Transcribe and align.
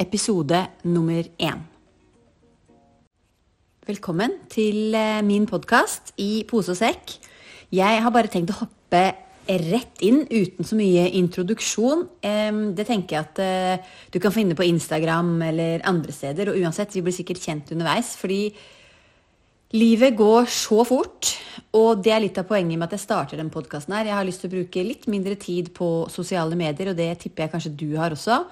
episode 0.00 0.58
nummer 0.84 1.22
én. 1.38 1.60
Velkommen 3.84 4.32
til 4.48 4.94
eh, 4.96 5.20
min 5.22 5.44
podkast 5.46 6.14
i 6.18 6.44
pose 6.48 6.72
og 6.72 6.78
sekk. 6.78 7.18
Jeg 7.74 8.00
har 8.02 8.12
bare 8.14 8.30
tenkt 8.32 8.54
å 8.54 8.62
hoppe 8.62 9.02
rett 9.44 10.00
inn 10.00 10.22
uten 10.30 10.64
så 10.64 10.76
mye 10.78 11.04
introduksjon. 11.18 12.06
Det 12.22 12.86
tenker 12.88 13.16
jeg 13.16 13.20
at 13.26 13.40
eh, 13.44 13.90
du 14.08 14.16
kan 14.22 14.32
finne 14.32 14.56
på 14.56 14.64
Instagram 14.64 15.36
eller 15.50 15.84
andre 15.84 16.14
steder. 16.16 16.50
Og 16.50 16.64
uansett, 16.64 16.96
vi 16.96 17.04
blir 17.04 17.14
sikkert 17.14 17.42
kjent 17.44 17.74
underveis. 17.76 18.14
Fordi 18.16 18.48
livet 19.76 20.16
går 20.16 20.48
så 20.48 20.80
fort. 20.88 21.34
Og 21.76 22.00
det 22.00 22.14
er 22.14 22.24
litt 22.24 22.40
av 22.40 22.48
poenget 22.48 22.78
med 22.78 22.88
at 22.88 22.96
jeg 22.96 23.04
starter 23.04 23.40
denne 23.40 23.52
podkasten 23.52 23.96
her. 23.98 24.08
Jeg 24.08 24.16
har 24.16 24.28
lyst 24.28 24.44
til 24.44 24.52
å 24.52 24.56
bruke 24.56 24.86
litt 24.86 25.08
mindre 25.12 25.36
tid 25.40 25.74
på 25.76 26.06
sosiale 26.12 26.56
medier, 26.56 26.92
og 26.94 26.98
det 26.98 27.10
tipper 27.20 27.44
jeg 27.44 27.54
kanskje 27.58 27.76
du 27.84 27.90
har 28.00 28.16
også. 28.16 28.44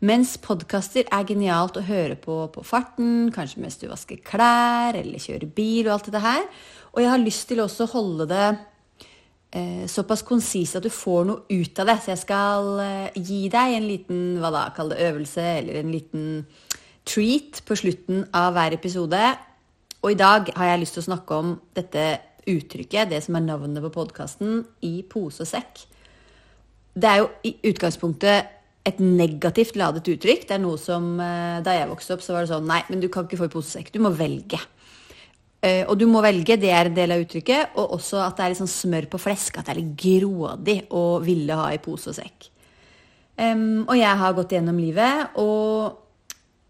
Mens 0.00 0.38
podkaster 0.40 1.04
er 1.12 1.26
genialt 1.28 1.76
å 1.76 1.84
høre 1.84 2.14
på 2.16 2.46
på 2.54 2.62
farten, 2.64 3.28
kanskje 3.34 3.60
mens 3.60 3.76
du 3.76 3.84
vasker 3.90 4.22
klær 4.24 4.96
eller 4.96 5.20
kjører 5.20 5.50
bil 5.52 5.88
og 5.88 5.98
alt 5.98 6.06
dette 6.08 6.22
her. 6.24 6.46
Og 6.94 7.02
jeg 7.02 7.10
har 7.12 7.20
lyst 7.20 7.44
til 7.50 7.60
også 7.60 7.84
å 7.84 7.90
holde 7.92 8.26
det 8.30 8.46
eh, 9.52 9.84
såpass 9.84 10.22
konsist 10.24 10.78
at 10.78 10.86
du 10.86 10.88
får 10.88 11.26
noe 11.28 11.44
ut 11.52 11.82
av 11.82 11.90
det. 11.90 11.98
Så 12.00 12.14
jeg 12.14 12.22
skal 12.22 12.70
eh, 12.80 13.18
gi 13.20 13.42
deg 13.52 13.74
en 13.76 13.88
liten 13.90 14.22
hva 14.40 14.48
da, 14.54 14.62
kall 14.72 14.94
det 14.94 15.02
øvelse 15.04 15.44
eller 15.58 15.82
en 15.82 15.92
liten 15.92 16.24
treat 17.04 17.60
på 17.68 17.76
slutten 17.82 18.24
av 18.36 18.56
hver 18.56 18.78
episode. 18.78 19.20
Og 20.00 20.14
i 20.14 20.16
dag 20.16 20.48
har 20.56 20.70
jeg 20.70 20.80
lyst 20.80 20.96
til 20.96 21.04
å 21.04 21.08
snakke 21.10 21.42
om 21.42 21.52
dette 21.76 22.06
uttrykket, 22.48 23.12
det 23.12 23.20
som 23.26 23.36
er 23.36 23.44
navnet 23.44 23.84
på 23.84 23.92
podkasten, 23.98 24.62
i 24.80 25.02
pose 25.04 25.44
og 25.44 25.52
sekk. 25.52 25.84
Det 26.96 27.12
er 27.12 27.20
jo 27.20 27.28
i 27.44 27.52
utgangspunktet 27.68 28.56
et 28.88 29.00
negativt 29.02 29.76
ladet 29.76 30.08
uttrykk. 30.08 30.46
Det 30.48 30.56
er 30.56 30.62
noe 30.62 30.80
som 30.80 31.12
eh, 31.20 31.60
Da 31.64 31.76
jeg 31.76 31.90
vokste 31.90 32.16
opp, 32.16 32.24
så 32.24 32.34
var 32.34 32.44
det 32.44 32.52
sånn 32.52 32.68
Nei, 32.68 32.80
men 32.88 33.02
du 33.02 33.10
kan 33.12 33.26
ikke 33.26 33.40
få 33.40 33.50
i 33.50 33.52
pose 33.52 33.68
og 33.68 33.76
sekk. 33.78 33.92
Du 33.94 34.00
må 34.02 34.12
velge. 34.16 34.60
Uh, 35.60 35.84
og 35.92 35.98
du 36.00 36.06
må 36.08 36.22
velge, 36.24 36.56
det 36.56 36.70
er 36.72 36.88
en 36.88 36.94
del 36.96 37.12
av 37.12 37.20
uttrykket. 37.20 37.74
Og 37.80 37.96
også 37.98 38.22
at 38.24 38.38
det 38.38 38.44
er 38.44 38.54
litt 38.54 38.62
sånn 38.62 38.72
smør 38.72 39.10
på 39.12 39.20
flesk. 39.20 39.60
At 39.60 39.68
det 39.68 39.74
er 39.74 39.82
litt 39.82 39.96
grådig 40.00 40.78
å 40.96 41.04
ville 41.24 41.58
ha 41.60 41.68
i 41.74 41.82
pose 41.84 42.12
og 42.12 42.16
sekk. 42.16 42.48
Um, 43.40 43.84
og 43.86 43.96
jeg 43.96 44.20
har 44.20 44.36
gått 44.36 44.52
gjennom 44.52 44.76
livet 44.80 45.36
og 45.40 46.00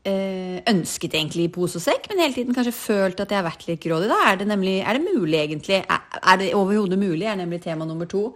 uh, 0.06 0.58
ønsket 0.70 1.16
egentlig 1.18 1.48
i 1.48 1.52
pose 1.54 1.80
og 1.80 1.82
sekk, 1.82 2.06
men 2.10 2.22
hele 2.22 2.36
tiden 2.36 2.54
kanskje 2.54 2.74
følt 2.76 3.22
at 3.22 3.32
jeg 3.32 3.40
har 3.40 3.46
vært 3.46 3.66
litt 3.70 3.82
grådig. 3.82 4.10
Da 4.10 4.20
er 4.28 4.38
det 4.42 4.46
nemlig 4.50 4.76
Er 4.82 4.98
det 4.98 5.06
mulig, 5.06 5.38
egentlig? 5.38 5.82
Er, 5.82 6.06
er 6.20 6.42
det 6.42 6.54
overhodet 6.58 6.98
mulig? 6.98 7.26
er 7.26 7.38
nemlig 7.38 7.62
tema 7.62 7.86
nummer 7.86 8.10
to. 8.10 8.32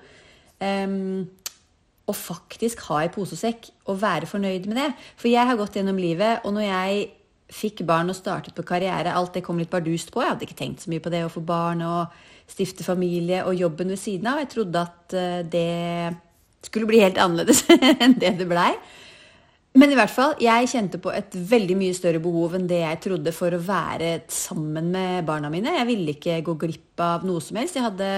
Um, 0.62 1.26
å 2.04 2.14
faktisk 2.16 2.84
ha 2.90 3.04
i 3.04 3.12
posesekk 3.12 3.70
og 3.88 4.00
være 4.02 4.28
fornøyd 4.28 4.66
med 4.68 4.80
det. 4.80 4.88
For 5.20 5.30
jeg 5.32 5.48
har 5.48 5.58
gått 5.58 5.78
gjennom 5.78 6.00
livet, 6.00 6.44
og 6.44 6.56
når 6.56 6.66
jeg 6.66 7.06
fikk 7.54 7.84
barn 7.86 8.10
og 8.10 8.18
startet 8.18 8.56
på 8.56 8.64
karriere, 8.66 9.12
alt 9.14 9.36
det 9.36 9.44
kom 9.46 9.60
litt 9.60 9.72
bardust 9.72 10.12
på. 10.12 10.22
Jeg 10.22 10.34
hadde 10.34 10.46
ikke 10.46 10.58
tenkt 10.58 10.84
så 10.84 10.92
mye 10.92 11.02
på 11.04 11.12
det 11.12 11.24
å 11.24 11.32
få 11.32 11.44
barn 11.44 11.84
og 11.86 12.14
stifte 12.50 12.84
familie 12.84 13.44
og 13.48 13.56
jobben 13.56 13.92
ved 13.92 14.00
siden 14.00 14.28
av. 14.30 14.40
Jeg 14.42 14.52
trodde 14.52 14.84
at 14.84 15.16
eh, 15.16 15.40
det 15.48 16.66
skulle 16.66 16.88
bli 16.88 17.02
helt 17.04 17.20
annerledes 17.20 17.64
enn 18.04 18.16
det 18.20 18.34
det 18.40 18.48
blei. 18.50 18.72
Men 19.74 19.90
i 19.90 19.96
hvert 19.98 20.12
fall, 20.12 20.36
jeg 20.38 20.68
kjente 20.70 21.00
på 21.02 21.10
et 21.10 21.32
veldig 21.34 21.74
mye 21.80 21.94
større 21.96 22.20
behov 22.22 22.52
enn 22.54 22.68
det 22.70 22.78
jeg 22.78 22.98
trodde 23.08 23.32
for 23.34 23.56
å 23.56 23.58
være 23.58 24.10
sammen 24.30 24.92
med 24.94 25.24
barna 25.26 25.48
mine. 25.50 25.72
Jeg 25.74 25.88
ville 25.88 26.12
ikke 26.14 26.36
gå 26.46 26.52
glipp 26.62 27.02
av 27.02 27.24
noe 27.26 27.42
som 27.42 27.58
helst. 27.58 27.74
Jeg 27.74 27.82
hadde 27.82 28.10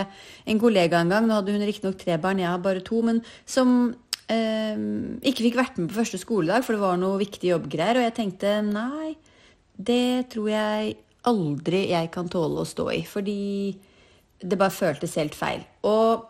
en 0.53 0.59
kollega 0.61 1.01
en 1.01 1.15
gang, 1.15 1.25
nå 1.25 1.39
hadde 1.39 1.55
hun 1.55 1.65
riktignok 1.65 1.97
tre 2.03 2.19
barn, 2.21 2.43
jeg 2.43 2.51
har 2.51 2.61
bare 2.61 2.83
to, 2.85 3.01
men 3.07 3.23
som 3.49 3.71
eh, 4.29 4.83
ikke 5.25 5.47
fikk 5.47 5.57
vært 5.57 5.79
med 5.81 5.89
på 5.89 5.97
første 6.03 6.21
skoledag, 6.21 6.67
for 6.67 6.77
det 6.77 6.83
var 6.83 7.01
noe 7.01 7.23
viktig 7.23 7.49
jobbgreier. 7.49 8.03
Og 8.03 8.05
jeg 8.05 8.17
tenkte 8.19 8.53
nei, 8.67 9.15
det 9.81 10.27
tror 10.35 10.51
jeg 10.53 10.99
aldri 11.33 11.87
jeg 11.89 12.11
kan 12.13 12.29
tåle 12.29 12.67
å 12.67 12.69
stå 12.69 12.91
i. 12.99 13.01
Fordi 13.09 13.39
det 14.45 14.61
bare 14.61 14.77
føltes 14.77 15.17
helt 15.17 15.39
feil. 15.39 15.65
Og 15.89 16.29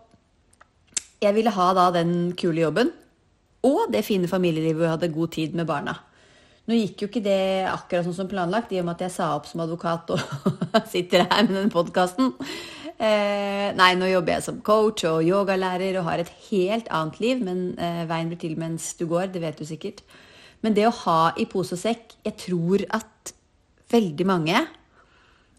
jeg 1.19 1.35
ville 1.35 1.57
ha 1.59 1.69
da 1.75 1.89
den 1.99 2.15
kule 2.39 2.63
jobben 2.63 2.95
og 3.67 3.91
det 3.93 4.07
fine 4.07 4.31
familielivet 4.31 4.79
hvor 4.79 4.87
jeg 4.89 4.97
hadde 4.97 5.15
god 5.17 5.35
tid 5.35 5.59
med 5.59 5.69
barna. 5.69 5.97
Nå 6.67 6.75
gikk 6.75 7.05
jo 7.05 7.07
ikke 7.11 7.23
det 7.23 7.67
akkurat 7.71 8.07
sånn 8.09 8.17
som 8.17 8.31
planlagt, 8.31 8.73
i 8.75 8.81
og 8.81 8.89
med 8.89 8.97
at 8.97 9.07
jeg 9.07 9.15
sa 9.15 9.29
opp 9.37 9.47
som 9.47 9.63
advokat 9.63 10.11
og 10.17 10.23
sitter 10.95 11.27
her 11.29 11.45
med 11.47 11.55
den 11.61 11.71
podkasten. 11.71 12.33
Eh, 12.97 13.69
nei, 13.77 13.91
nå 13.95 14.09
jobber 14.09 14.35
jeg 14.35 14.47
som 14.47 14.59
coach 14.65 15.05
og 15.07 15.21
yogalærer 15.27 15.99
og 16.01 16.09
har 16.09 16.23
et 16.23 16.33
helt 16.49 16.89
annet 16.91 17.21
liv. 17.23 17.43
Men 17.45 17.69
eh, 17.79 18.03
veien 18.09 18.33
blir 18.33 18.41
til 18.43 18.57
mens 18.59 18.95
du 18.99 19.07
går, 19.11 19.29
det 19.35 19.45
vet 19.45 19.61
du 19.61 19.69
sikkert. 19.69 20.03
Men 20.65 20.75
det 20.75 20.89
å 20.89 20.97
ha 21.05 21.21
i 21.37 21.45
pose 21.47 21.77
og 21.77 21.83
sekk 21.83 22.17
Jeg 22.25 22.39
tror 22.41 22.83
at 22.97 23.33
veldig 23.93 24.25
mange 24.27 24.63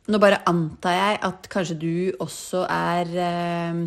Nå 0.08 0.20
bare 0.20 0.40
antar 0.50 0.96
jeg 0.96 1.20
at 1.28 1.48
kanskje 1.52 1.76
du 1.80 1.94
også 2.24 2.64
er 2.72 3.12
eh, 3.22 3.82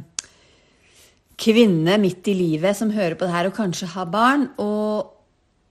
kvinne 1.41 1.97
midt 2.01 2.29
i 2.29 2.37
livet 2.37 2.77
som 2.77 2.93
hører 2.93 3.17
på 3.17 3.27
det 3.27 3.35
her 3.35 3.49
og 3.49 3.57
kanskje 3.57 3.89
har 3.95 4.11
barn. 4.13 4.49
Og 4.61 5.17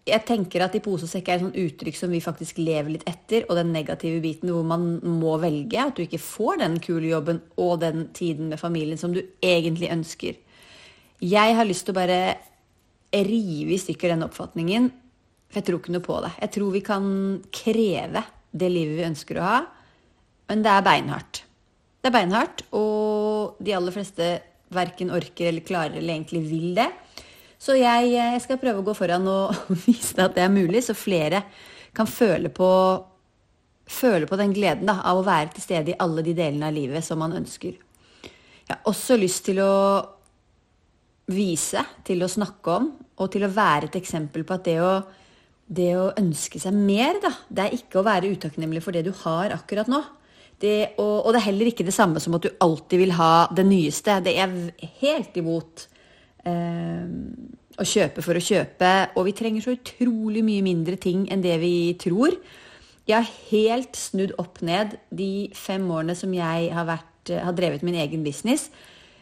jeg 0.09 0.25
tenker 0.25 0.65
at 0.65 0.75
i 0.77 0.81
pose 0.83 1.05
og 1.05 1.11
sekk 1.11 1.29
er 1.29 1.37
et 1.37 1.43
sånt 1.45 1.59
uttrykk 1.59 1.99
som 1.99 2.13
vi 2.13 2.21
faktisk 2.23 2.61
lever 2.61 2.95
litt 2.95 3.05
etter. 3.09 3.45
Og 3.47 3.59
den 3.59 3.73
negative 3.75 4.21
biten 4.23 4.51
hvor 4.53 4.65
man 4.67 4.95
må 5.05 5.37
velge. 5.41 5.81
At 5.81 5.97
du 5.97 6.05
ikke 6.05 6.21
får 6.21 6.63
den 6.63 6.79
kule 6.83 7.11
jobben 7.11 7.43
og 7.61 7.79
den 7.83 8.07
tiden 8.17 8.49
med 8.49 8.61
familien 8.61 8.99
som 9.01 9.13
du 9.15 9.21
egentlig 9.45 9.91
ønsker. 9.93 10.39
Jeg 11.19 11.55
har 11.55 11.67
lyst 11.67 11.85
til 11.85 11.93
å 11.93 11.99
bare 11.99 12.21
rive 13.13 13.75
i 13.75 13.81
stykker 13.81 14.13
den 14.13 14.25
oppfatningen. 14.25 14.89
For 15.49 15.59
jeg 15.59 15.69
tror 15.69 15.81
ikke 15.81 15.93
noe 15.95 16.05
på 16.05 16.17
det. 16.23 16.33
Jeg 16.43 16.53
tror 16.55 16.73
vi 16.73 16.83
kan 16.85 17.05
kreve 17.53 18.25
det 18.49 18.69
livet 18.73 18.97
vi 18.97 19.07
ønsker 19.07 19.39
å 19.39 19.45
ha, 19.45 19.57
men 20.49 20.61
det 20.65 20.73
er 20.73 20.85
beinhardt. 20.85 21.41
Det 21.99 22.09
er 22.09 22.15
beinhardt, 22.15 22.63
og 22.73 23.57
de 23.61 23.73
aller 23.75 23.93
fleste 23.93 24.29
verken 24.73 25.11
orker 25.13 25.49
eller 25.49 25.65
klarer 25.65 25.97
eller 25.97 26.13
egentlig 26.13 26.43
vil 26.49 26.73
det. 26.77 26.89
Så 27.59 27.75
jeg, 27.75 28.13
jeg, 28.13 28.39
skal 28.43 28.59
prøve 28.61 28.81
å 28.81 28.87
gå 28.87 28.95
foran 28.95 29.27
og 29.27 29.55
vise 29.87 30.15
deg 30.15 30.25
at 30.29 30.37
det 30.37 30.45
er 30.45 30.53
mulig, 30.53 30.83
så 30.85 30.95
flere 30.95 31.43
kan 31.95 32.07
føle 32.07 32.51
på, 32.53 32.69
føle 33.89 34.29
på 34.29 34.39
den 34.39 34.53
gleden 34.55 34.87
da, 34.87 35.01
av 35.09 35.19
å 35.19 35.25
være 35.27 35.55
til 35.55 35.65
stede 35.65 35.93
i 35.93 35.99
alle 35.99 36.23
de 36.23 36.35
delene 36.37 36.69
av 36.69 36.77
livet 36.77 37.05
som 37.05 37.19
man 37.19 37.35
ønsker. 37.35 37.75
Jeg 38.69 38.75
har 38.77 38.85
også 38.87 39.17
lyst 39.19 39.47
til 39.49 39.59
å 39.65 39.73
vise, 41.33 41.81
til 42.05 42.23
å 42.23 42.29
snakke 42.29 42.75
om, 42.79 42.91
og 43.19 43.31
til 43.33 43.45
å 43.45 43.51
være 43.51 43.89
et 43.89 43.97
eksempel 43.99 44.45
på 44.47 44.55
at 44.55 44.65
det 44.69 44.77
å, 44.81 44.93
det 45.65 45.89
å 45.97 46.11
ønske 46.17 46.61
seg 46.61 46.77
mer, 46.77 47.19
da, 47.21 47.33
det 47.49 47.65
er 47.65 47.75
ikke 47.75 47.99
å 47.99 48.05
være 48.07 48.31
utakknemlig 48.31 48.85
for 48.85 48.95
det 48.95 49.03
du 49.09 49.11
har 49.25 49.53
akkurat 49.57 49.89
nå. 49.91 49.99
Det, 50.59 50.99
og, 50.99 51.25
og, 51.25 51.29
det 51.31 51.39
er 51.39 51.47
heller 51.47 51.69
ikke 51.71 51.85
det 51.87 51.95
samme 51.95 52.19
som 52.19 52.35
at 52.35 52.43
du 52.43 52.49
alltid 52.59 52.99
vil 52.99 53.15
ha 53.15 53.47
det 53.55 53.63
nyeste. 53.67 54.17
Det 54.25 54.33
er 54.35 54.55
helt 54.99 55.37
imot 55.39 55.85
eh, 56.43 57.05
å 57.79 57.87
kjøpe 57.87 58.23
for 58.25 58.35
å 58.35 58.43
kjøpe. 58.43 58.91
Og 59.15 59.29
vi 59.29 59.35
trenger 59.39 59.63
så 59.63 59.75
utrolig 59.77 60.43
mye 60.43 60.65
mindre 60.65 60.99
ting 60.99 61.25
enn 61.31 61.45
det 61.45 61.55
vi 61.63 61.73
tror. 62.01 62.35
Jeg 63.09 63.15
har 63.15 63.31
helt 63.49 63.97
snudd 63.97 64.35
opp 64.41 64.59
ned 64.65 64.97
de 65.15 65.49
fem 65.57 65.87
årene 65.89 66.13
som 66.17 66.33
jeg 66.35 66.69
har, 66.75 66.85
vært, 66.85 67.31
har 67.31 67.55
drevet 67.57 67.85
min 67.87 67.97
egen 67.97 68.25
business. 68.27 68.67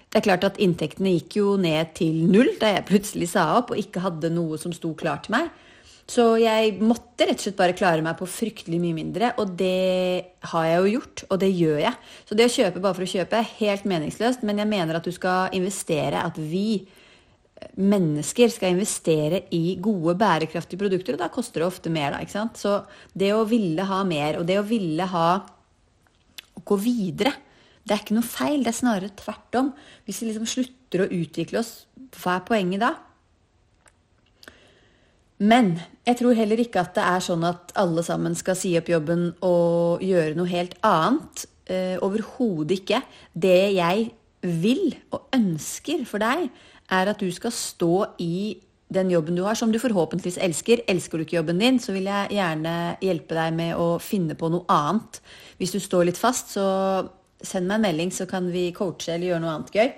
Det 0.08 0.20
er 0.20 0.26
klart 0.26 0.48
at 0.48 0.60
Inntektene 0.64 1.14
gikk 1.18 1.38
jo 1.40 1.54
ned 1.62 1.94
til 2.00 2.26
null 2.32 2.50
da 2.60 2.74
jeg 2.74 2.88
plutselig 2.88 3.30
sa 3.36 3.50
opp 3.60 3.74
og 3.74 3.80
ikke 3.80 4.04
hadde 4.04 4.32
noe 4.34 4.60
som 4.60 4.74
sto 4.76 4.94
klart 4.98 5.28
til 5.28 5.38
meg. 5.38 5.52
Så 6.08 6.24
jeg 6.40 6.78
måtte 6.80 7.26
rett 7.28 7.42
og 7.42 7.44
slett 7.44 7.58
bare 7.60 7.76
klare 7.76 8.04
meg 8.04 8.16
på 8.16 8.30
fryktelig 8.32 8.78
mye 8.80 8.96
mindre, 8.96 9.34
og 9.42 9.58
det 9.60 10.38
har 10.54 10.68
jeg 10.70 10.78
jo 10.80 10.92
gjort, 10.94 11.24
og 11.28 11.40
det 11.42 11.50
gjør 11.52 11.82
jeg. 11.84 11.98
Så 12.24 12.38
det 12.38 12.46
å 12.48 12.54
kjøpe 12.54 12.84
bare 12.84 12.96
for 12.96 13.04
å 13.04 13.10
kjøpe 13.12 13.42
er 13.42 13.50
helt 13.58 13.90
meningsløst, 13.92 14.46
men 14.48 14.62
jeg 14.64 14.72
mener 14.72 15.00
at 15.00 15.08
du 15.08 15.12
skal 15.12 15.52
investere, 15.58 16.22
at 16.24 16.40
vi 16.40 16.70
eh, 16.80 17.74
mennesker 17.76 18.54
skal 18.54 18.78
investere 18.78 19.44
i 19.52 19.76
gode, 19.84 20.16
bærekraftige 20.22 20.80
produkter, 20.80 21.18
og 21.18 21.26
da 21.26 21.28
koster 21.34 21.66
det 21.66 21.68
ofte 21.68 21.92
mer, 21.92 22.16
da, 22.16 22.24
ikke 22.24 22.38
sant. 22.38 22.62
Så 22.62 22.78
det 23.12 23.34
å 23.36 23.44
ville 23.50 23.90
ha 23.92 24.00
mer, 24.08 24.40
og 24.40 24.48
det 24.48 24.62
å 24.62 24.68
ville 24.70 25.10
ha 25.12 25.28
å 26.56 26.64
gå 26.72 26.80
videre, 26.88 27.36
det 27.84 27.98
er 27.98 28.06
ikke 28.06 28.16
noe 28.16 28.28
feil, 28.28 28.64
det 28.64 28.72
er 28.72 28.80
snarere 28.80 29.12
tvert 29.16 29.60
om. 29.60 29.74
Hvis 30.08 30.24
vi 30.24 30.32
liksom 30.32 30.48
slutter 30.48 31.04
å 31.04 31.12
utvikle 31.20 31.60
oss, 31.60 31.82
hva 32.20 32.40
er 32.40 32.48
poenget 32.48 32.84
da? 32.84 32.96
Men 35.38 35.76
jeg 36.08 36.18
tror 36.22 36.38
heller 36.38 36.62
ikke 36.62 36.82
at 36.82 36.96
det 36.98 37.04
er 37.06 37.24
sånn 37.24 37.44
at 37.46 37.74
alle 37.78 38.02
sammen 38.06 38.36
skal 38.38 38.58
si 38.58 38.74
opp 38.80 38.90
jobben 38.90 39.30
og 39.46 40.02
gjøre 40.06 40.38
noe 40.38 40.50
helt 40.50 40.74
annet. 40.88 41.46
Eh, 41.70 41.98
Overhodet 42.02 42.80
ikke. 42.80 43.04
Det 43.34 43.60
jeg 43.76 44.10
vil 44.42 44.96
og 45.14 45.28
ønsker 45.36 46.06
for 46.10 46.24
deg, 46.24 46.48
er 46.88 47.12
at 47.12 47.20
du 47.20 47.28
skal 47.36 47.52
stå 47.54 47.94
i 48.24 48.58
den 48.94 49.10
jobben 49.12 49.36
du 49.36 49.44
har, 49.44 49.58
som 49.60 49.72
du 49.72 49.80
forhåpentligvis 49.84 50.40
elsker. 50.42 50.86
Elsker 50.88 51.20
du 51.20 51.26
ikke 51.26 51.38
jobben 51.42 51.60
din, 51.60 51.80
så 51.84 51.94
vil 51.94 52.08
jeg 52.08 52.38
gjerne 52.38 52.76
hjelpe 53.04 53.36
deg 53.36 53.56
med 53.58 53.74
å 53.76 53.98
finne 54.02 54.38
på 54.40 54.50
noe 54.54 54.64
annet. 54.72 55.20
Hvis 55.60 55.76
du 55.76 55.82
står 55.84 56.08
litt 56.08 56.22
fast, 56.22 56.56
så 56.56 56.68
send 57.44 57.68
meg 57.68 57.82
en 57.82 57.88
melding, 57.90 58.14
så 58.16 58.26
kan 58.30 58.48
vi 58.54 58.70
coache 58.76 59.12
eller 59.14 59.34
gjøre 59.34 59.44
noe 59.44 59.58
annet 59.58 59.76
gøy. 59.76 59.92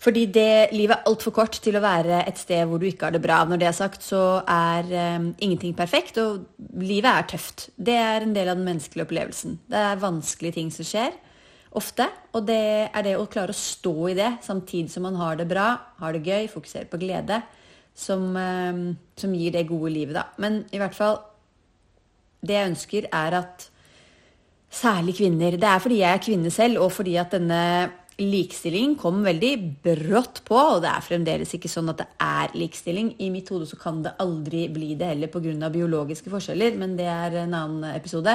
Fordi 0.00 0.24
det, 0.32 0.72
livet 0.72 0.96
er 0.96 1.08
altfor 1.10 1.34
kort 1.36 1.58
til 1.60 1.76
å 1.76 1.82
være 1.84 2.22
et 2.24 2.38
sted 2.40 2.64
hvor 2.68 2.80
du 2.80 2.86
ikke 2.88 3.08
har 3.08 3.12
det 3.12 3.20
bra. 3.20 3.42
Når 3.44 3.60
det 3.60 3.66
er 3.68 3.76
sagt, 3.76 4.04
så 4.04 4.40
er 4.48 4.88
um, 5.20 5.26
ingenting 5.44 5.74
perfekt, 5.76 6.16
og 6.22 6.46
livet 6.80 7.10
er 7.10 7.26
tøft. 7.34 7.66
Det 7.76 7.98
er 8.00 8.24
en 8.24 8.32
del 8.36 8.48
av 8.48 8.56
den 8.56 8.64
menneskelige 8.64 9.04
opplevelsen. 9.04 9.58
Det 9.68 9.82
er 9.90 10.00
vanskelige 10.00 10.56
ting 10.56 10.72
som 10.72 10.88
skjer, 10.88 11.12
ofte. 11.76 12.08
Og 12.32 12.48
det 12.48 12.62
er 12.88 13.06
det 13.06 13.14
å 13.20 13.28
klare 13.28 13.52
å 13.52 13.60
stå 13.60 13.94
i 14.08 14.16
det 14.16 14.30
samtidig 14.46 14.88
som 14.94 15.04
man 15.04 15.20
har 15.20 15.36
det 15.36 15.50
bra, 15.52 15.68
har 16.00 16.16
det 16.16 16.24
gøy, 16.24 16.48
fokuserer 16.48 16.88
på 16.88 17.02
glede, 17.02 17.42
som, 17.92 18.30
um, 18.32 18.84
som 19.20 19.36
gir 19.36 19.52
det 19.52 19.68
gode 19.68 19.92
livet, 19.92 20.16
da. 20.16 20.30
Men 20.40 20.62
i 20.72 20.80
hvert 20.80 20.96
fall 20.96 21.26
Det 22.40 22.54
jeg 22.56 22.70
ønsker, 22.70 23.06
er 23.12 23.34
at 23.36 23.66
særlig 24.72 25.18
kvinner 25.18 25.58
Det 25.60 25.66
er 25.68 25.82
fordi 25.82 25.98
jeg 25.98 26.16
er 26.16 26.22
kvinne 26.24 26.50
selv, 26.50 26.80
og 26.80 26.94
fordi 26.96 27.18
at 27.20 27.34
denne 27.36 27.90
likestilling 28.20 28.96
kom 29.00 29.22
veldig 29.24 29.52
brått 29.84 30.42
på, 30.46 30.56
og 30.56 30.80
det 30.84 30.90
er 30.92 31.04
fremdeles 31.04 31.54
ikke 31.56 31.70
sånn 31.70 31.90
at 31.92 32.02
det 32.02 32.08
er 32.24 32.56
likestilling. 32.58 33.14
I 33.24 33.30
mitt 33.32 33.48
hode 33.52 33.68
så 33.68 33.78
kan 33.80 34.02
det 34.04 34.16
aldri 34.22 34.66
bli 34.72 34.94
det 34.98 35.12
heller 35.14 35.30
pga. 35.32 35.70
biologiske 35.70 36.30
forskjeller, 36.32 36.76
men 36.76 36.96
det 36.96 37.06
er 37.08 37.38
en 37.44 37.54
annen 37.54 37.94
episode. 37.94 38.34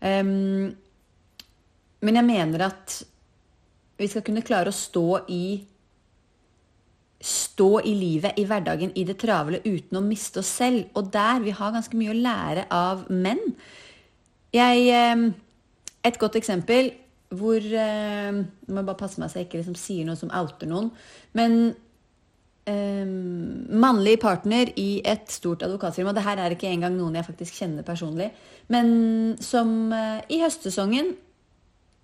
Um, 0.00 0.72
men 2.02 2.18
jeg 2.18 2.26
mener 2.26 2.66
at 2.66 3.02
vi 4.00 4.08
skal 4.10 4.24
kunne 4.26 4.42
klare 4.42 4.72
å 4.72 4.76
stå 4.76 5.26
i 5.28 5.44
Stå 7.22 7.76
i 7.86 7.92
livet, 7.94 8.34
i 8.34 8.42
hverdagen, 8.50 8.90
i 8.98 9.04
det 9.06 9.14
travle 9.22 9.60
uten 9.62 9.94
å 9.94 10.00
miste 10.02 10.40
oss 10.40 10.48
selv. 10.58 10.88
Og 10.98 11.12
der 11.14 11.38
vi 11.44 11.52
har 11.54 11.70
ganske 11.70 11.94
mye 11.94 12.10
å 12.10 12.16
lære 12.18 12.64
av 12.74 13.04
menn. 13.14 13.38
Jeg, 14.50 14.88
et 16.02 16.18
godt 16.18 16.40
eksempel 16.40 16.90
hvor 17.38 17.60
eh, 17.60 18.32
Nå 18.32 18.74
må 18.74 18.82
jeg 18.82 18.88
bare 18.88 19.00
passe 19.00 19.20
meg 19.20 19.30
så 19.30 19.40
jeg 19.40 19.48
ikke 19.48 19.62
liksom 19.62 19.78
sier 19.78 20.06
noe 20.08 20.18
som 20.18 20.32
outer 20.34 20.70
noen. 20.70 20.90
Men 21.38 21.74
eh, 22.68 23.08
mannlig 23.84 24.18
partner 24.22 24.72
i 24.80 25.02
et 25.08 25.30
stort 25.32 25.64
advokatfirma 25.66 26.14
Det 26.16 26.26
her 26.26 26.42
er 26.42 26.56
ikke 26.56 26.70
engang 26.70 26.96
noen 26.98 27.18
jeg 27.18 27.28
faktisk 27.28 27.60
kjenner 27.60 27.86
personlig. 27.86 28.30
Men 28.72 29.36
som 29.42 29.92
eh, 29.96 30.20
i 30.32 30.42
høstsesongen 30.44 31.14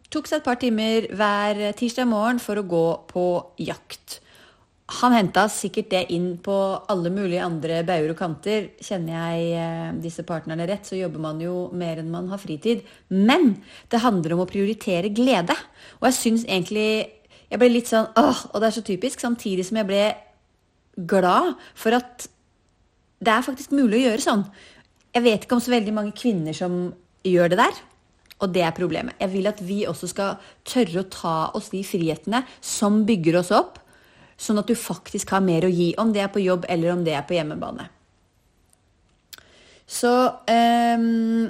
tok 0.08 0.28
seg 0.28 0.40
et 0.40 0.48
par 0.48 0.56
timer 0.60 1.10
hver 1.12 1.60
tirsdag 1.76 2.08
morgen 2.08 2.40
for 2.40 2.60
å 2.60 2.66
gå 2.66 2.86
på 3.10 3.28
jakt 3.60 4.22
han 4.88 5.12
henta 5.12 5.44
sikkert 5.52 5.90
det 5.92 6.00
inn 6.16 6.30
på 6.40 6.54
alle 6.88 7.10
mulige 7.12 7.44
andre 7.44 7.82
bauger 7.84 8.14
og 8.14 8.18
kanter. 8.18 8.70
Kjenner 8.80 9.18
jeg 9.18 9.50
eh, 9.60 9.90
disse 10.00 10.24
partnerne 10.24 10.64
rett, 10.68 10.86
så 10.88 10.96
jobber 10.96 11.20
man 11.20 11.42
jo 11.44 11.66
mer 11.76 12.00
enn 12.00 12.08
man 12.12 12.30
har 12.32 12.40
fritid. 12.40 12.80
Men 13.12 13.58
det 13.92 14.00
handler 14.00 14.34
om 14.34 14.46
å 14.46 14.48
prioritere 14.48 15.12
glede. 15.12 15.56
Og 16.00 16.08
jeg 16.08 16.18
syns 16.22 16.48
egentlig 16.48 17.14
Jeg 17.48 17.56
ble 17.62 17.68
litt 17.72 17.88
sånn 17.88 18.10
åh, 18.20 18.40
og 18.52 18.60
det 18.60 18.66
er 18.68 18.74
så 18.76 18.82
typisk, 18.84 19.22
samtidig 19.24 19.64
som 19.64 19.78
jeg 19.80 19.88
ble 19.88 20.02
glad 21.08 21.54
for 21.72 21.96
at 21.96 22.26
det 23.24 23.32
er 23.32 23.46
faktisk 23.46 23.72
mulig 23.72 24.02
å 24.02 24.10
gjøre 24.10 24.20
sånn. 24.20 24.42
Jeg 25.16 25.24
vet 25.24 25.46
ikke 25.46 25.56
om 25.56 25.62
så 25.64 25.72
veldig 25.72 25.94
mange 25.96 26.12
kvinner 26.12 26.52
som 26.52 26.90
gjør 27.24 27.54
det 27.54 27.58
der. 27.62 27.80
Og 28.44 28.52
det 28.52 28.66
er 28.66 28.76
problemet. 28.76 29.16
Jeg 29.16 29.32
vil 29.32 29.48
at 29.48 29.62
vi 29.64 29.78
også 29.88 30.10
skal 30.12 30.36
tørre 30.68 31.00
å 31.00 31.08
ta 31.08 31.36
oss 31.56 31.72
de 31.72 31.80
frihetene 31.88 32.42
som 32.60 33.00
bygger 33.08 33.40
oss 33.40 33.54
opp 33.56 33.80
Sånn 34.38 34.60
at 34.60 34.68
du 34.70 34.76
faktisk 34.78 35.32
har 35.34 35.42
mer 35.42 35.66
å 35.66 35.72
gi, 35.72 35.92
om 35.98 36.12
det 36.14 36.22
er 36.22 36.30
på 36.32 36.42
jobb 36.42 36.68
eller 36.70 36.94
om 36.94 37.02
det 37.06 37.16
er 37.18 37.24
på 37.26 37.34
hjemmebane. 37.34 37.88
Så 39.88 40.12
um, 40.46 41.48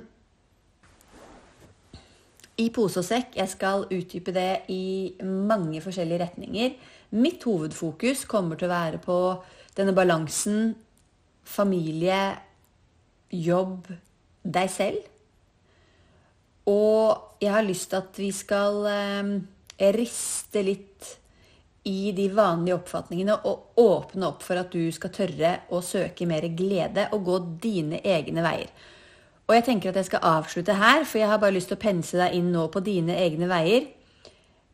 I 2.59 2.69
pose 2.75 3.03
og 3.03 3.07
sekk. 3.07 3.37
Jeg 3.37 3.53
skal 3.53 3.87
utdype 3.93 4.33
det 4.35 4.51
i 4.73 5.15
mange 5.27 5.83
forskjellige 5.85 6.23
retninger. 6.25 6.77
Mitt 7.19 7.45
hovedfokus 7.49 8.25
kommer 8.31 8.59
til 8.59 8.71
å 8.71 8.75
være 8.75 9.01
på 9.03 9.19
denne 9.77 9.95
balansen 9.97 10.73
familie, 11.49 12.37
jobb, 13.33 13.89
deg 14.45 14.73
selv. 14.73 15.07
Og 16.69 17.41
jeg 17.41 17.53
har 17.53 17.65
lyst 17.65 17.91
til 17.93 18.03
at 18.03 18.21
vi 18.21 18.29
skal 18.35 18.83
eh, 18.93 19.31
riste 19.97 20.63
litt 20.65 21.15
i 21.89 22.13
de 22.17 22.29
vanlige 22.35 22.77
oppfatningene 22.77 23.39
og 23.49 23.81
åpne 23.81 24.29
opp 24.29 24.45
for 24.45 24.61
at 24.61 24.71
du 24.73 24.91
skal 24.95 25.13
tørre 25.15 25.53
å 25.73 25.81
søke 25.85 26.29
mer 26.29 26.45
glede 26.57 27.09
og 27.17 27.25
gå 27.27 27.39
dine 27.63 28.03
egne 28.05 28.45
veier. 28.45 28.71
Og 29.49 29.55
jeg 29.57 29.65
tenker 29.65 29.91
at 29.91 30.03
jeg 30.03 30.11
skal 30.11 30.27
avslutte 30.29 30.77
her, 30.77 31.07
for 31.09 31.23
jeg 31.23 31.31
har 31.31 31.41
bare 31.41 31.57
lyst 31.57 31.71
til 31.73 31.79
å 31.79 31.81
pense 31.81 32.19
deg 32.21 32.35
inn 32.37 32.51
nå 32.53 32.67
på 32.73 32.83
dine 32.85 33.17
egne 33.17 33.49
veier. 33.49 33.87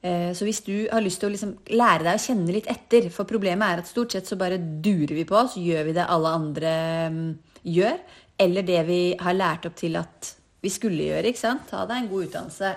Eh, 0.05 0.33
så 0.35 0.45
hvis 0.45 0.65
du 0.67 0.75
har 0.91 1.05
lyst 1.05 1.23
til 1.23 1.31
å 1.31 1.33
liksom 1.33 1.55
lære 1.71 2.03
deg 2.03 2.19
å 2.19 2.21
kjenne 2.21 2.53
litt 2.53 2.67
etter 2.69 3.07
For 3.09 3.25
problemet 3.25 3.65
er 3.65 3.81
at 3.81 3.89
stort 3.89 4.13
sett 4.13 4.29
så 4.29 4.37
bare 4.37 4.59
durer 4.59 5.15
vi 5.17 5.25
på 5.25 5.39
oss, 5.39 5.55
gjør 5.57 5.87
vi 5.89 5.95
det 5.97 6.09
alle 6.11 6.33
andre 6.41 6.73
mm, 7.15 7.31
gjør. 7.77 8.03
Eller 8.45 8.67
det 8.67 8.83
vi 8.91 8.99
har 9.21 9.39
lært 9.39 9.71
opp 9.71 9.79
til 9.79 9.97
at 10.01 10.35
vi 10.65 10.73
skulle 10.73 11.07
gjøre. 11.07 11.31
ikke 11.31 11.45
sant? 11.45 11.69
Ta 11.71 11.87
deg 11.87 12.03
en 12.03 12.11
god 12.11 12.27
utdannelse. 12.27 12.75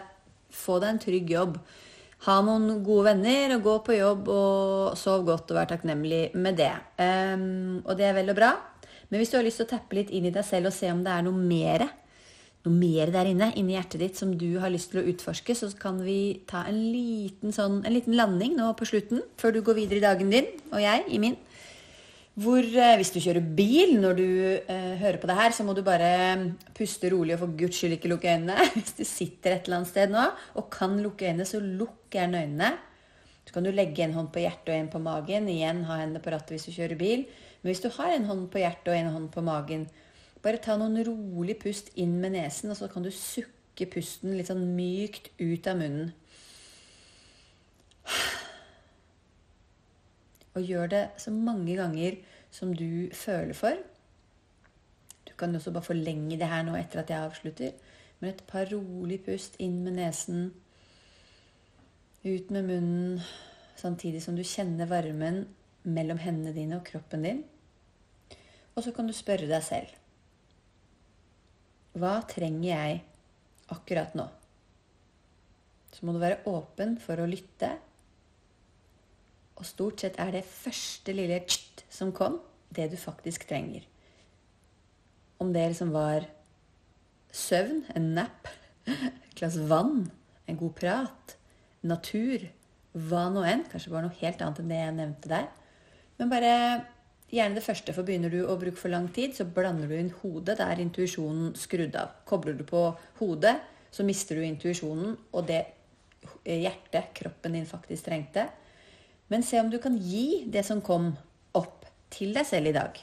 Få 0.54 0.78
deg 0.84 0.94
en 0.94 1.04
trygg 1.04 1.34
jobb. 1.34 1.60
Ha 2.26 2.40
noen 2.42 2.82
gode 2.86 3.12
venner 3.12 3.54
og 3.58 3.66
gå 3.68 3.76
på 3.86 3.98
jobb 4.00 4.32
og 4.34 4.98
sov 4.98 5.22
godt 5.28 5.54
og 5.54 5.60
være 5.60 5.72
takknemlig 5.76 6.24
med 6.34 6.58
det. 6.58 6.74
Um, 6.98 7.78
og 7.86 7.94
det 8.00 8.08
er 8.10 8.18
vel 8.18 8.34
og 8.34 8.40
bra. 8.40 8.56
Men 9.08 9.22
hvis 9.22 9.32
du 9.32 9.38
har 9.38 9.46
lyst 9.46 9.62
til 9.62 9.68
å 9.68 9.74
tappe 9.76 10.00
litt 10.00 10.10
inn 10.12 10.26
i 10.28 10.34
deg 10.34 10.46
selv 10.46 10.72
og 10.72 10.76
se 10.76 10.90
om 10.92 11.04
det 11.06 11.14
er 11.14 11.24
noe 11.28 11.38
mer, 11.38 11.86
noe 12.66 12.74
mer 12.74 13.14
der 13.14 13.30
inne, 13.30 13.52
inni 13.56 13.78
hjertet 13.78 14.02
ditt 14.02 14.20
som 14.20 14.34
du 14.36 14.50
har 14.60 14.74
lyst 14.74 14.92
til 14.92 15.04
å 15.04 15.06
utforske, 15.14 15.56
så 15.56 15.70
kan 15.80 16.02
vi 16.04 16.42
ta 16.50 16.66
en 16.68 16.80
liten, 16.92 17.54
sånn, 17.56 17.84
en 17.86 17.96
liten 17.96 18.18
landing 18.18 18.58
nå 18.58 18.74
på 18.80 18.90
slutten, 18.90 19.22
før 19.40 19.56
du 19.56 19.62
går 19.64 19.80
videre 19.84 20.02
i 20.02 20.08
dagen 20.10 20.34
din, 20.34 20.50
og 20.74 20.82
jeg 20.84 21.06
i 21.08 21.22
min. 21.24 21.38
Hvor 22.38 22.62
eh, 22.62 22.96
hvis 23.00 23.10
du 23.10 23.18
kjører 23.18 23.46
bil 23.58 23.96
når 23.98 24.18
du 24.20 24.26
eh, 24.70 24.92
hører 25.02 25.18
på 25.18 25.26
det 25.30 25.38
her, 25.40 25.54
så 25.58 25.64
må 25.66 25.74
du 25.74 25.82
bare 25.86 26.10
mm, 26.38 26.44
puste 26.78 27.10
rolig 27.10 27.34
og 27.34 27.42
for 27.42 27.56
guds 27.58 27.80
skyld 27.80 27.96
ikke 27.96 28.12
lukke 28.12 28.30
øynene. 28.30 28.58
Hvis 28.76 28.94
du 29.00 29.02
sitter 29.10 29.56
et 29.56 29.66
eller 29.66 29.80
annet 29.80 29.90
sted 29.90 30.14
nå 30.14 30.26
og 30.54 30.68
kan 30.70 30.94
lukke 31.02 31.26
øynene, 31.26 31.48
så 31.50 31.58
lukk 31.64 32.14
gjerne 32.14 32.44
øynene. 32.46 32.70
Så 33.48 33.56
kan 33.56 33.66
du 33.66 33.72
legge 33.74 34.06
en 34.06 34.14
hånd 34.14 34.30
på 34.36 34.44
hjertet 34.44 34.70
og 34.70 34.78
en 34.78 34.92
på 34.94 35.02
magen. 35.02 35.50
Igjen 35.50 35.82
ha 35.90 35.98
hendene 36.04 36.22
på 36.22 36.36
rattet 36.36 36.54
hvis 36.54 36.68
du 36.70 36.76
kjører 36.76 37.00
bil. 37.00 37.26
Men 37.64 37.72
hvis 37.72 37.82
du 37.82 37.90
har 37.98 38.14
en 38.14 38.30
hånd 38.30 38.46
på 38.54 38.62
hjertet 38.62 38.94
og 38.94 39.00
en 39.00 39.12
hånd 39.16 39.28
på 39.34 39.46
magen, 39.48 39.88
bare 40.46 40.62
ta 40.62 40.78
noen 40.78 41.02
rolig 41.08 41.58
pust 41.64 41.90
inn 41.98 42.20
med 42.22 42.36
nesen, 42.38 42.70
og 42.70 42.78
så 42.78 42.92
kan 42.92 43.08
du 43.08 43.10
sukke 43.10 43.90
pusten 43.90 44.38
litt 44.38 44.52
sånn 44.52 44.62
mykt 44.78 45.32
ut 45.42 45.66
av 45.66 45.82
munnen. 45.82 46.14
Og 50.56 50.64
gjør 50.64 50.90
det 50.92 51.04
så 51.22 51.32
mange 51.34 51.76
ganger 51.78 52.18
som 52.52 52.74
du 52.76 53.10
føler 53.14 53.54
for. 53.58 53.76
Du 55.28 55.34
kan 55.38 55.56
også 55.56 55.72
bare 55.76 55.90
forlenge 55.90 56.40
det 56.40 56.50
her 56.50 56.64
nå 56.66 56.78
etter 56.80 57.04
at 57.04 57.12
jeg 57.12 57.26
avslutter. 57.28 57.76
Men 58.20 58.32
et 58.32 58.46
par 58.50 58.66
rolig 58.72 59.20
pust 59.26 59.60
inn 59.62 59.84
med 59.86 60.00
nesen, 60.00 60.48
ut 62.26 62.50
med 62.52 62.66
munnen, 62.66 63.20
samtidig 63.78 64.24
som 64.24 64.36
du 64.36 64.42
kjenner 64.42 64.90
varmen 64.90 65.44
mellom 65.86 66.18
hendene 66.20 66.56
dine 66.56 66.80
og 66.80 66.88
kroppen 66.88 67.28
din. 67.28 67.44
Og 68.76 68.84
så 68.86 68.94
kan 68.94 69.08
du 69.10 69.14
spørre 69.16 69.50
deg 69.50 69.64
selv 69.66 69.94
Hva 71.98 72.20
trenger 72.30 72.68
jeg 72.70 73.00
akkurat 73.74 74.18
nå? 74.18 74.28
Så 75.94 76.06
må 76.06 76.14
du 76.14 76.20
være 76.22 76.44
åpen 76.50 76.98
for 77.02 77.18
å 77.18 77.30
lytte 77.30 77.72
og 79.58 79.66
stort 79.66 80.04
sett 80.04 80.18
er 80.22 80.34
det 80.36 80.46
første 80.48 81.14
lille 81.16 81.40
tst 81.46 81.86
som 81.94 82.14
kom, 82.16 82.40
det 82.70 82.90
du 82.92 82.98
faktisk 83.00 83.48
trenger. 83.50 83.86
Om 85.42 85.54
det 85.54 85.68
liksom 85.72 85.94
var 85.94 86.28
søvn, 87.34 87.84
en 87.96 88.12
napp, 88.18 88.50
et 88.88 89.34
glass 89.38 89.58
vann, 89.70 90.08
en 90.48 90.60
god 90.60 90.76
prat, 90.78 91.38
natur, 91.86 92.48
hva 92.98 93.28
nå 93.34 93.44
enn. 93.46 93.66
Kanskje 93.70 93.94
bare 93.94 94.08
noe 94.08 94.20
helt 94.22 94.42
annet 94.42 94.62
enn 94.64 94.72
det 94.72 94.82
jeg 94.82 94.98
nevnte 94.98 95.32
der. 95.32 95.50
Men 96.18 96.32
bare 96.32 96.54
gjerne 97.30 97.60
det 97.60 97.66
første, 97.66 97.94
for 97.94 98.08
begynner 98.08 98.34
du 98.34 98.40
å 98.46 98.58
bruke 98.60 98.80
for 98.80 98.94
lang 98.94 99.10
tid, 99.14 99.36
så 99.38 99.46
blander 99.46 99.90
du 99.90 99.98
inn 99.98 100.14
hodet. 100.22 100.58
Da 100.60 100.70
er 100.72 100.82
intuisjonen 100.82 101.54
skrudd 101.60 101.98
av. 102.00 102.16
Kobler 102.30 102.58
du 102.58 102.64
på 102.68 102.90
hodet, 103.20 103.58
så 103.94 104.06
mister 104.08 104.38
du 104.38 104.46
intuisjonen 104.46 105.16
og 105.32 105.50
det 105.50 105.64
hjertet 106.48 107.14
kroppen 107.16 107.56
din 107.56 107.68
faktisk 107.70 108.08
trengte. 108.08 108.48
Men 109.32 109.44
se 109.44 109.60
om 109.60 109.70
du 109.72 109.80
kan 109.84 109.98
gi 110.00 110.46
det 110.52 110.64
som 110.66 110.82
kom, 110.84 111.12
opp 111.58 111.88
til 112.14 112.34
deg 112.36 112.48
selv 112.48 112.72
i 112.72 112.76
dag. 112.76 113.00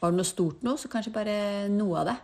Var 0.00 0.10
det 0.10 0.18
noe 0.18 0.26
stort 0.26 0.62
nå, 0.66 0.76
så 0.78 0.90
kanskje 0.90 1.14
bare 1.14 1.36
noe 1.70 2.02
av 2.02 2.10
det. 2.10 2.18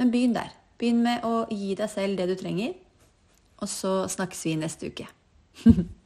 Men 0.00 0.12
begynn 0.12 0.36
der. 0.36 0.52
Begynn 0.80 1.02
med 1.04 1.24
å 1.24 1.44
gi 1.50 1.74
deg 1.78 1.90
selv 1.90 2.18
det 2.18 2.28
du 2.30 2.34
trenger. 2.38 2.74
Og 3.62 3.70
så 3.70 3.92
snakkes 4.10 4.46
vi 4.48 4.56
neste 4.60 4.90
uke. 4.92 5.08